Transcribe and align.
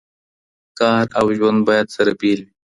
کار 0.79 1.05
او 1.19 1.25
ژوند 1.37 1.59
باید 1.67 1.87
سره 1.95 2.11
بیل 2.19 2.39
وي. 2.43 2.51